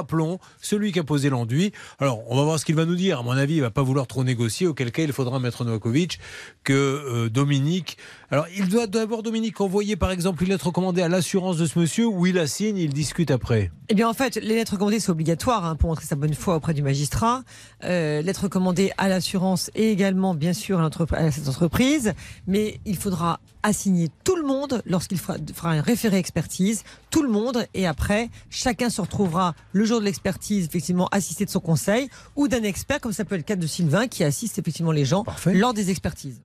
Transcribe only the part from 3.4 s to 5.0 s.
il va pas vouloir trop négocier, auquel